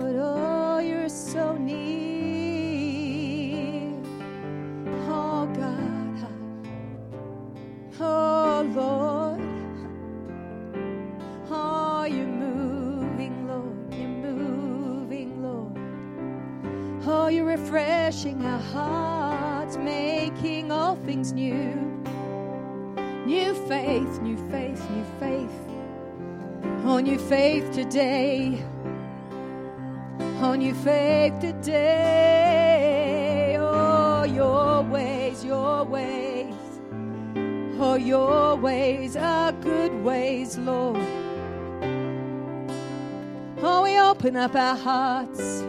[27.27, 28.63] Faith today.
[30.39, 32.87] Oh, new faith today.
[33.59, 36.55] Oh, your ways, your ways.
[37.79, 41.01] Oh, your ways are good ways, Lord.
[43.61, 45.63] Oh, we open up our hearts.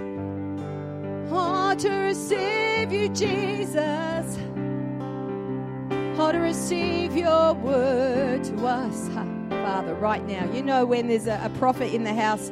[1.33, 4.39] Oh, to receive you, Jesus.
[6.21, 9.09] Oh, to receive your word to us,
[9.69, 10.51] Father, right now.
[10.51, 12.51] You know, when there's a, a prophet in the house,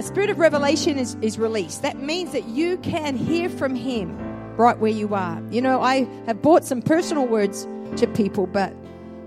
[0.00, 1.82] a spirit of revelation is, is released.
[1.82, 4.18] That means that you can hear from him
[4.56, 5.40] right where you are.
[5.52, 8.74] You know, I have brought some personal words to people, but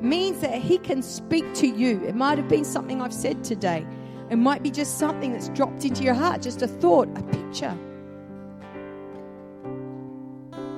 [0.02, 2.04] means that he can speak to you.
[2.06, 3.88] It might have been something I've said today.
[4.30, 7.78] It might be just something that's dropped into your heart, just a thought, a picture.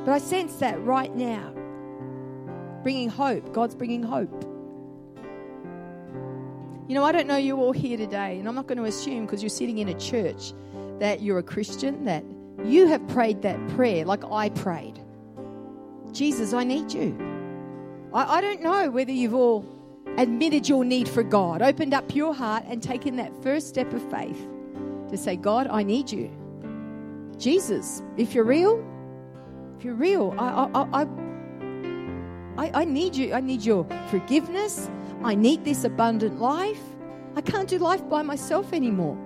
[0.05, 1.51] But I sense that right now,
[2.83, 3.51] bringing hope.
[3.51, 4.52] God's bringing hope.
[6.87, 9.25] You know, I don't know you all here today, and I'm not going to assume
[9.25, 10.53] because you're sitting in a church
[10.99, 12.23] that you're a Christian, that
[12.63, 14.99] you have prayed that prayer like I prayed
[16.13, 17.17] Jesus, I need you.
[18.13, 19.65] I, I don't know whether you've all
[20.17, 24.11] admitted your need for God, opened up your heart, and taken that first step of
[24.11, 24.47] faith
[25.09, 26.31] to say, God, I need you.
[27.37, 28.85] Jesus, if you're real,
[29.77, 31.07] if you're real, I, I, I,
[32.57, 33.33] I, I need you.
[33.33, 34.89] I need your forgiveness.
[35.23, 36.81] I need this abundant life.
[37.35, 39.17] I can't do life by myself anymore.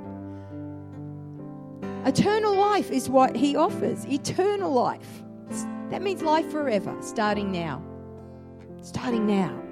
[2.05, 4.05] Eternal life is what He offers.
[4.05, 5.23] Eternal life.
[5.89, 7.81] That means life forever, starting now.
[8.81, 9.63] Starting now.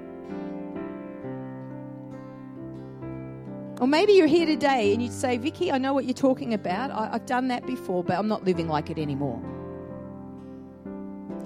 [3.80, 6.90] Or maybe you're here today and you'd say, Vicky, I know what you're talking about.
[6.90, 9.40] I, have done that before, but I'm not living like it anymore.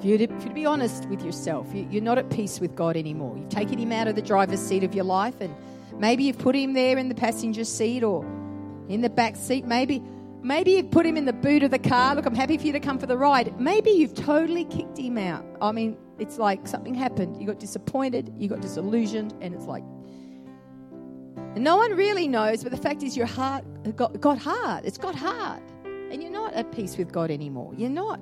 [0.01, 2.97] If you're to, to be honest with yourself, you, you're not at peace with God
[2.97, 3.37] anymore.
[3.37, 5.55] You've taken Him out of the driver's seat of your life, and
[5.99, 8.25] maybe you've put Him there in the passenger seat or
[8.89, 9.67] in the back seat.
[9.67, 10.03] Maybe,
[10.43, 12.15] maybe you've put Him in the boot of the car.
[12.15, 13.61] Look, I'm happy for you to come for the ride.
[13.61, 15.45] Maybe you've totally kicked Him out.
[15.61, 17.39] I mean, it's like something happened.
[17.39, 19.85] You got disappointed, you got disillusioned, and it's like,
[21.37, 24.87] and no one really knows, but the fact is your heart got, got hard.
[24.87, 25.61] It's got hard.
[25.85, 27.75] And you're not at peace with God anymore.
[27.77, 28.21] You're not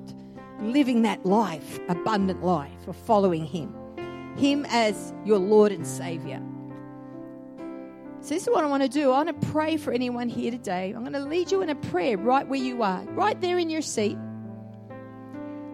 [0.61, 3.73] living that life, abundant life of following Him.
[4.37, 6.41] Him as your Lord and Savior.
[8.21, 9.11] So, this is what I want to do.
[9.11, 10.91] I want to pray for anyone here today.
[10.91, 13.69] I'm going to lead you in a prayer right where you are, right there in
[13.69, 14.17] your seat.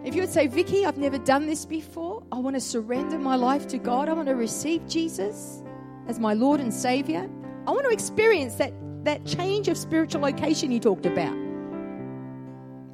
[0.04, 3.34] If you would say, Vicky, I've never done this before, I want to surrender my
[3.34, 4.08] life to God.
[4.08, 5.64] I want to receive Jesus
[6.06, 7.28] as my Lord and Savior.
[7.66, 8.72] I want to experience that,
[9.04, 11.45] that change of spiritual location you talked about.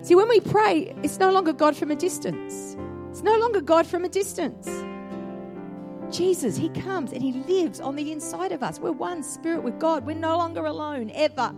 [0.03, 2.77] See, when we pray, it's no longer God from a distance.
[3.11, 4.69] It's no longer God from a distance.
[6.11, 8.81] Jesus, He comes and He lives on the inside of us.
[8.81, 10.05] We're one spirit with God.
[10.05, 11.55] We're no longer alone, ever.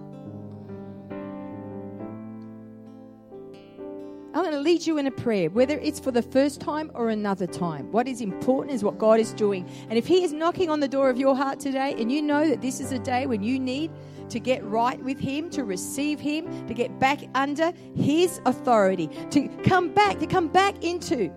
[4.35, 7.09] I'm going to lead you in a prayer, whether it's for the first time or
[7.09, 7.91] another time.
[7.93, 9.67] What is important is what God is doing.
[9.89, 12.47] And if He is knocking on the door of your heart today and you know
[12.47, 13.91] that this is a day when you need
[14.29, 19.49] to get right with Him, to receive Him, to get back under His authority, to
[19.65, 21.33] come back, to come back into,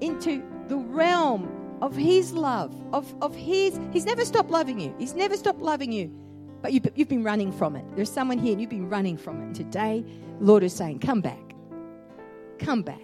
[0.00, 3.78] into the realm of His love, of, of His.
[3.92, 4.94] He's never stopped loving you.
[4.98, 6.10] He's never stopped loving you.
[6.62, 7.84] But you've, you've been running from it.
[7.94, 9.44] There's someone here and you've been running from it.
[9.44, 10.04] And today,
[10.40, 11.44] Lord is saying, Come back
[12.58, 13.00] come back.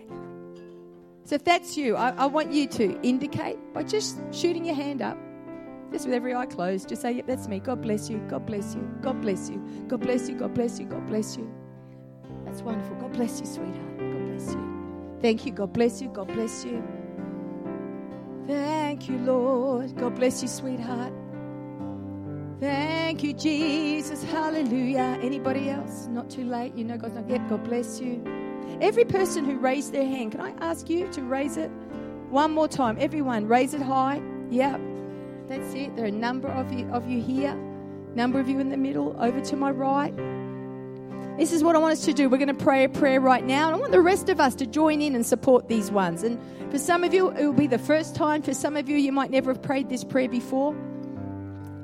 [1.24, 5.02] So if that's you, I, I, want you to indicate by just shooting your hand
[5.02, 5.16] up,
[5.92, 6.88] just with every eye closed.
[6.88, 7.60] Just say, Yep, that's me.
[7.60, 8.18] God bless you.
[8.28, 8.88] God bless you.
[9.02, 9.58] God bless you.
[9.88, 10.36] God bless you.
[10.36, 10.86] God bless you.
[10.86, 11.50] God bless you.
[12.44, 12.96] That's wonderful.
[12.96, 13.98] God bless you, sweetheart.
[13.98, 15.18] God bless you.
[15.20, 15.52] Thank you.
[15.52, 16.08] God bless you.
[16.08, 16.82] God bless you.
[18.46, 19.94] Thank you, Lord.
[19.96, 21.12] God bless you, sweetheart.
[22.60, 24.22] Thank you, Jesus.
[24.24, 25.18] Hallelujah.
[25.22, 26.06] Anybody else?
[26.08, 26.74] Not too late.
[26.74, 27.28] You know God's not.
[27.28, 27.48] Yep.
[27.48, 28.22] God bless you.
[28.80, 31.70] Every person who raised their hand, can I ask you to raise it
[32.30, 32.96] one more time?
[32.98, 34.22] Everyone, raise it high.
[34.50, 34.80] Yep.
[35.50, 35.96] That's it.
[35.96, 37.52] There are a number of you, of you here,
[38.14, 40.16] number of you in the middle, over to my right.
[41.36, 42.28] This is what I want us to do.
[42.28, 43.66] We're going to pray a prayer right now.
[43.66, 46.22] And I want the rest of us to join in and support these ones.
[46.22, 46.38] And
[46.70, 48.42] for some of you, it will be the first time.
[48.42, 50.72] For some of you, you might never have prayed this prayer before.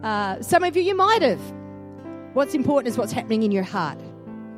[0.05, 1.41] Uh, some of you, you might have.
[2.35, 3.99] What's important is what's happening in your heart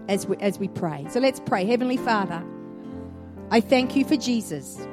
[0.08, 1.06] as we, as we pray.
[1.08, 1.64] So let's pray.
[1.64, 2.44] Heavenly Father,
[3.50, 4.86] I thank you for Jesus.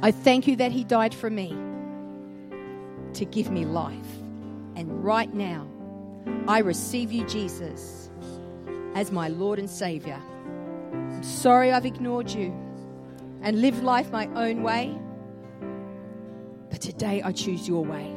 [0.00, 1.61] I thank you that he died for me
[3.14, 4.16] to give me life.
[4.76, 5.66] And right now,
[6.48, 8.10] I receive you, Jesus,
[8.94, 10.20] as my Lord and Savior.
[10.92, 12.52] I'm sorry I've ignored you
[13.42, 14.98] and lived life my own way,
[16.70, 18.12] but today I choose your way.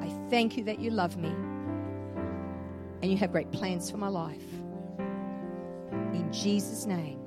[0.00, 1.32] I thank you that you love me
[3.02, 4.42] and you have great plans for my life.
[6.12, 7.18] In Jesus' name.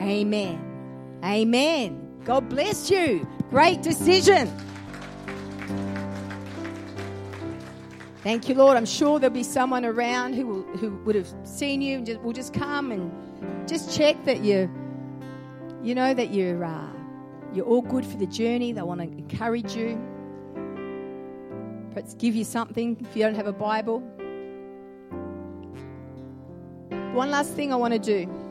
[0.00, 1.20] Amen.
[1.24, 2.01] Amen.
[2.24, 3.26] God bless you.
[3.50, 4.48] Great decision.
[8.22, 8.76] Thank you, Lord.
[8.76, 12.20] I'm sure there'll be someone around who will, who would have seen you and just,
[12.20, 14.70] will just come and just check that you,
[15.82, 16.88] you know, that you're uh,
[17.52, 18.72] you're all good for the journey.
[18.72, 20.00] They want to encourage you
[21.92, 24.00] perhaps give you something if you don't have a Bible.
[27.12, 28.41] One last thing I want to do.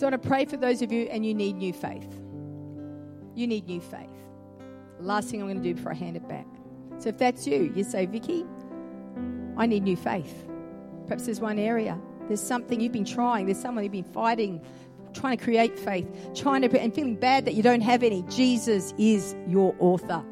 [0.00, 2.08] So I want to pray for those of you and you need new faith.
[3.34, 4.08] You need new faith.
[4.98, 6.46] last thing I'm going to do before I hand it back.
[6.96, 8.46] So if that's you, you say, Vicky,
[9.58, 10.48] I need new faith.
[11.06, 12.00] Perhaps there's one area.
[12.28, 13.44] There's something you've been trying.
[13.44, 14.64] There's someone you've been fighting,
[15.12, 18.22] trying to create faith, trying to, and feeling bad that you don't have any.
[18.30, 20.24] Jesus is your author.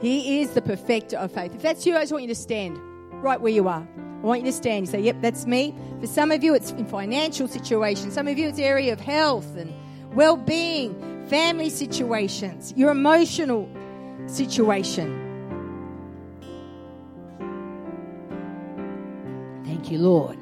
[0.00, 1.54] He is the perfecter of faith.
[1.54, 2.80] If that's you, I just want you to stand
[3.22, 3.86] right where you are.
[3.96, 4.86] I want you to stand.
[4.86, 5.74] You say, Yep, that's me.
[6.00, 8.14] For some of you, it's in financial situations.
[8.14, 9.72] Some of you, it's area of health and
[10.14, 13.68] well being, family situations, your emotional
[14.26, 15.22] situation.
[19.64, 20.38] Thank you, Lord.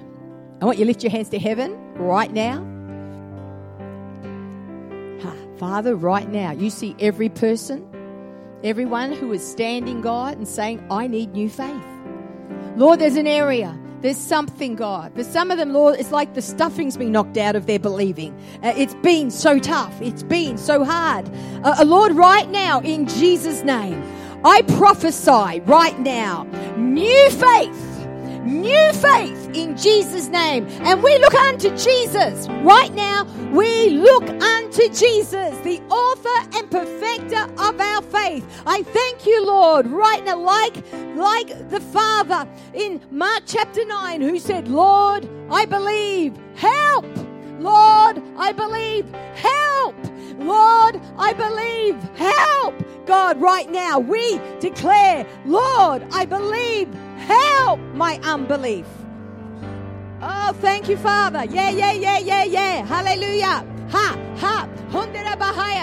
[0.61, 2.75] I want you to lift your hands to heaven right now.
[5.59, 7.89] Father, right now, you see every person,
[8.65, 11.94] everyone who is standing, God, and saying, I need new faith.
[12.77, 13.79] Lord, there's an area.
[14.01, 15.15] There's something, God.
[15.15, 18.39] There's some of them, Lord, it's like the stuffing's been knocked out of their believing.
[18.63, 19.99] Uh, it's been so tough.
[20.03, 21.27] It's been so hard.
[21.65, 24.03] Uh, uh, Lord, right now, in Jesus' name,
[24.45, 26.43] I prophesy right now
[26.77, 27.94] new faith
[28.45, 30.67] new faith in Jesus' name.
[30.83, 32.49] And we look unto Jesus.
[32.63, 38.45] Right now, we look unto Jesus, the author and perfecter of our faith.
[38.67, 40.77] I thank you, Lord, right now, like,
[41.15, 47.07] like the Father in Mark chapter 9, who said, Lord, I believe, help.
[47.59, 49.97] Lord, I believe, help.
[50.39, 52.75] Lord, I believe, help.
[53.07, 56.89] God, right now, we declare, Lord, I believe,
[57.19, 58.87] help my unbelief.
[60.23, 61.45] Oh, thank you, Father.
[61.45, 62.85] Yeah, yeah, yeah, yeah, yeah.
[62.87, 63.74] Hallelujah.
[63.91, 64.69] Ha, ha.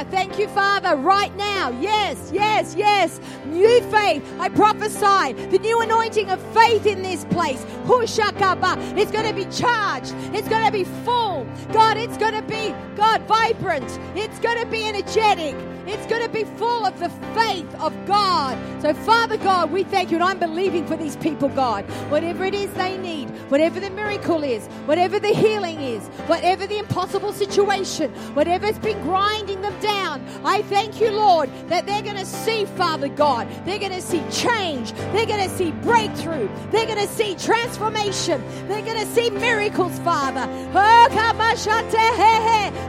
[0.10, 1.70] Thank you, Father, right now.
[1.80, 3.20] Yes, yes, yes.
[3.45, 4.24] New faith.
[4.39, 7.64] I prophesy the new anointing of faith in this place.
[7.86, 8.97] Hushakaba.
[8.97, 10.14] It's going to be charged.
[10.34, 11.47] It's going to be full.
[11.72, 13.99] God, it's going to be, God, vibrant.
[14.16, 15.56] It's going to be energetic.
[15.88, 18.58] It's going to be full of the faith of God.
[18.82, 20.18] So, Father God, we thank you.
[20.18, 21.84] And I'm believing for these people, God.
[22.10, 26.78] Whatever it is they need, whatever the miracle is, whatever the healing is, whatever the
[26.78, 32.25] impossible situation, whatever's been grinding them down, I thank you, Lord, that they're going to
[32.25, 33.47] see, Father God.
[33.65, 34.93] They're going to see change.
[35.13, 36.49] They're going to see breakthrough.
[36.71, 38.43] They're going to see transformation.
[38.67, 40.45] They're going to see miracles, Father.
[40.73, 41.07] Oh,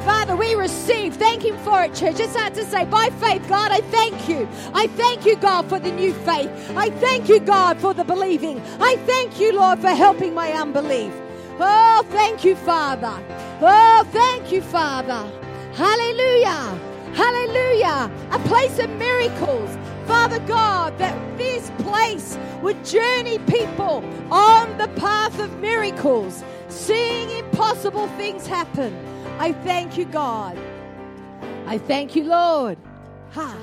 [0.05, 1.15] Father, we receive.
[1.15, 2.17] Thank Him for it, church.
[2.17, 4.49] Just had to say, by faith, God, I thank you.
[4.75, 6.51] I thank you, God, for the new faith.
[6.77, 8.61] I thank you, God, for the believing.
[8.81, 11.13] I thank you, Lord, for helping my unbelief.
[11.61, 13.23] Oh, thank you, Father.
[13.61, 15.31] Oh, thank you, Father.
[15.75, 16.79] Hallelujah.
[17.15, 18.11] Hallelujah.
[18.31, 19.71] A place of miracles.
[20.07, 28.09] Father God, that this place would journey people on the path of miracles, seeing impossible
[28.17, 28.95] things happen.
[29.39, 30.59] I thank you, God.
[31.67, 32.79] I thank you, Lord.
[33.33, 33.57] Ha.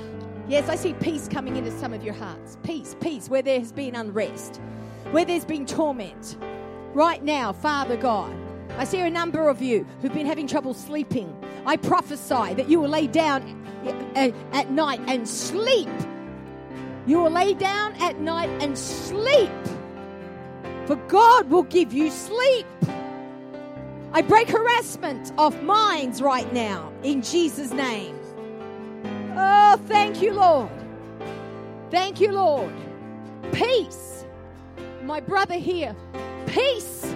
[0.48, 2.56] Yes, I see peace coming into some of your hearts.
[2.62, 4.60] Peace, peace, where there has been unrest,
[5.12, 6.36] where there's been torment.
[6.94, 8.34] Right now, Father God,
[8.76, 11.34] I see a number of you who've been having trouble sleeping.
[11.66, 13.64] I prophesy that you will lay down
[14.16, 15.88] eh, at night and sleep.
[17.06, 19.50] You will lay down at night and sleep.
[20.86, 22.66] For God will give you sleep.
[24.12, 28.18] I break harassment off minds right now in Jesus' name.
[29.36, 30.70] Oh, thank you, Lord.
[31.92, 32.72] Thank you, Lord.
[33.52, 34.24] Peace.
[35.04, 35.94] My brother here,
[36.50, 37.14] peace.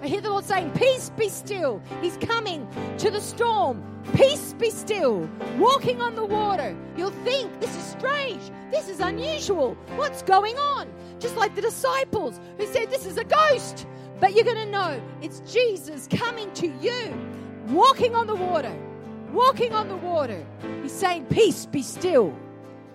[0.00, 1.82] I hear the Lord saying, Peace be still.
[2.00, 3.82] He's coming to the storm.
[4.14, 5.28] Peace be still.
[5.58, 6.76] Walking on the water.
[6.96, 8.42] You'll think, This is strange.
[8.70, 9.76] This is unusual.
[9.96, 10.88] What's going on?
[11.18, 13.86] Just like the disciples who said, This is a ghost.
[14.20, 17.14] But you're going to know it's Jesus coming to you,
[17.68, 18.74] walking on the water,
[19.32, 20.44] walking on the water.
[20.82, 22.36] He's saying, Peace, be still.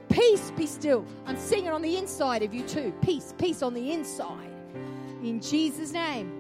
[0.10, 1.06] Peace, be still.
[1.26, 2.94] I'm seeing it on the inside of you too.
[3.02, 4.53] Peace, peace on the inside.
[5.24, 6.32] In Jesus' name.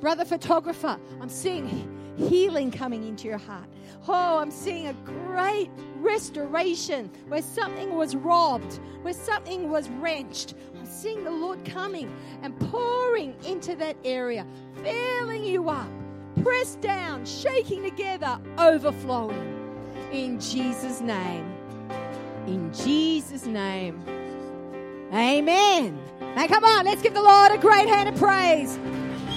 [0.00, 3.68] Brother photographer, I'm seeing healing coming into your heart.
[4.08, 10.84] Oh, I'm seeing a great restoration where something was robbed, where something was wrenched, I'm
[10.86, 12.12] seeing the Lord coming
[12.42, 14.44] and pouring into that area,
[14.82, 15.88] filling you up,
[16.42, 19.60] pressed down, shaking together, overflowing.
[20.10, 21.46] In Jesus' name.
[22.48, 24.02] In Jesus' name.
[25.12, 25.98] Amen.
[26.34, 28.78] Now, come on, let's give the Lord a great hand of praise.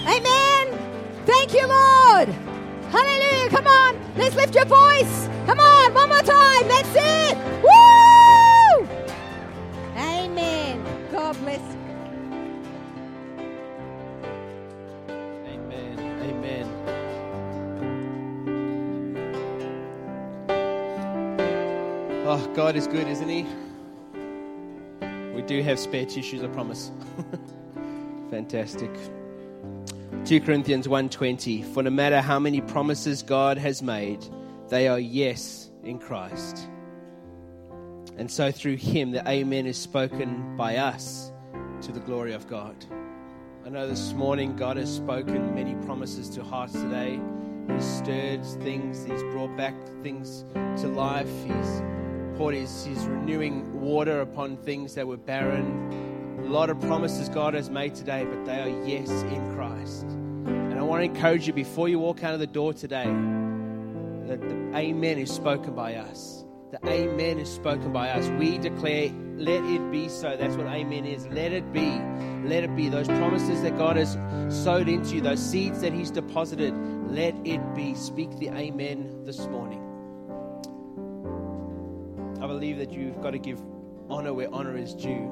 [0.07, 0.79] Amen.
[1.25, 2.29] Thank you, Lord.
[2.89, 3.49] Hallelujah.
[3.49, 5.27] Come on, let's lift your voice.
[5.45, 6.65] Come on, one more time.
[6.69, 7.37] That's it.
[7.61, 8.87] Woo!
[9.97, 10.81] Amen.
[11.11, 11.59] God bless.
[15.45, 15.99] Amen.
[16.21, 16.69] Amen.
[22.25, 23.45] Oh, God is good, isn't He?
[25.47, 26.91] Do have spare tissues, I promise.
[28.31, 28.89] Fantastic.
[30.25, 34.25] 2 Corinthians 1:20 For no matter how many promises God has made,
[34.69, 36.67] they are yes in Christ.
[38.17, 41.31] And so through him, the Amen is spoken by us
[41.81, 42.75] to the glory of God.
[43.65, 47.19] I know this morning God has spoken many promises to hearts today.
[47.71, 51.29] He's stirred things, He's brought back things to life.
[51.45, 51.81] He's
[52.37, 56.41] He's renewing water upon things that were barren.
[56.45, 60.03] A lot of promises God has made today, but they are yes in Christ.
[60.03, 63.05] And I want to encourage you before you walk out of the door today,
[64.27, 66.43] that the amen is spoken by us.
[66.71, 68.27] The amen is spoken by us.
[68.37, 70.35] We declare, let it be so.
[70.35, 71.25] That's what amen is.
[71.27, 71.99] Let it be.
[72.43, 72.89] Let it be.
[72.89, 74.17] Those promises that God has
[74.49, 76.73] sowed into you, those seeds that He's deposited,
[77.09, 77.95] let it be.
[77.95, 79.94] Speak the amen this morning.
[82.45, 83.59] I believe that you've got to give
[84.07, 85.31] honor where honor is due.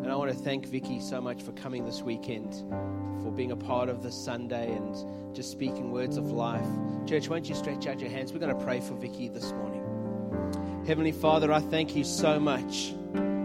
[0.00, 2.54] And I want to thank Vicky so much for coming this weekend,
[3.20, 6.68] for being a part of this Sunday and just speaking words of life.
[7.04, 8.32] Church, won't you stretch out your hands?
[8.32, 10.84] We're going to pray for Vicky this morning.
[10.86, 12.94] Heavenly Father, I thank you so much.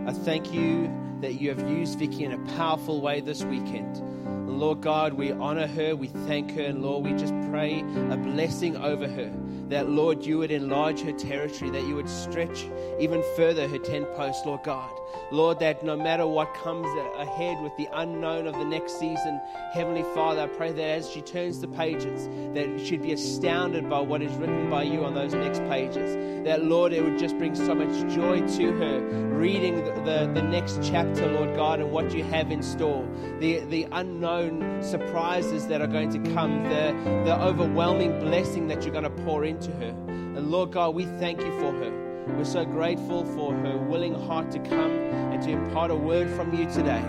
[0.05, 0.88] I thank you
[1.21, 3.99] that you have used Vicky in a powerful way this weekend.
[4.47, 7.79] Lord God, we honor her, we thank her, and Lord, we just pray
[8.11, 9.33] a blessing over her.
[9.70, 12.66] That, Lord, you would enlarge her territory, that you would stretch
[12.99, 14.91] even further her tent post, Lord God.
[15.32, 16.88] Lord, that no matter what comes
[17.18, 19.41] ahead with the unknown of the next season,
[19.74, 23.99] Heavenly Father, I pray that as she turns the pages, that she'd be astounded by
[23.99, 26.16] what is written by you on those next pages.
[26.45, 30.41] That, Lord, it would just bring so much joy to her reading the, the, the
[30.41, 33.08] next chapter, Lord God, and what you have in store.
[33.39, 36.93] The, the unknown surprises that are going to come, the,
[37.26, 39.89] the overwhelming blessing that you're going to pour into her.
[40.08, 42.05] And Lord God, we thank you for her.
[42.28, 46.53] We're so grateful for her willing heart to come and to impart a word from
[46.57, 47.03] you today.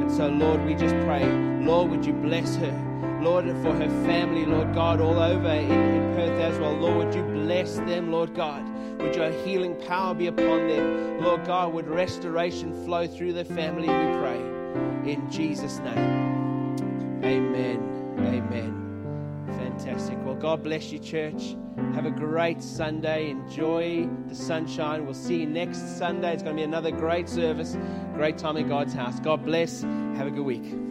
[0.00, 1.24] And so, Lord, we just pray,
[1.60, 2.86] Lord, would you bless her?
[3.20, 6.72] Lord, for her family, Lord God, all over in, in Perth as well.
[6.72, 8.64] Lord, would you bless them, Lord God?
[9.00, 11.20] Would your healing power be upon them?
[11.22, 14.40] Lord God, would restoration flow through their family, we pray.
[15.12, 16.76] In Jesus' name.
[17.22, 18.14] Amen.
[18.18, 18.79] Amen.
[19.80, 20.18] Fantastic.
[20.26, 21.56] Well, God bless you, church.
[21.94, 23.30] Have a great Sunday.
[23.30, 25.06] Enjoy the sunshine.
[25.06, 26.34] We'll see you next Sunday.
[26.34, 27.78] It's going to be another great service,
[28.12, 29.18] great time in God's house.
[29.20, 29.80] God bless.
[29.80, 30.89] Have a good week.